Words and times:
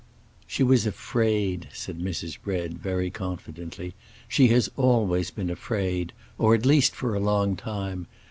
"She 0.47 0.63
was 0.63 0.87
afraid," 0.87 1.67
said 1.73 1.99
Mrs. 1.99 2.41
Bread, 2.41 2.79
very 2.79 3.11
confidently; 3.11 3.93
"she 4.27 4.47
has 4.47 4.67
always 4.75 5.29
been 5.29 5.51
afraid, 5.51 6.11
or 6.39 6.55
at 6.55 6.65
least 6.65 6.95
for 6.95 7.13
a 7.13 7.19
long 7.19 7.55
time. 7.55 8.07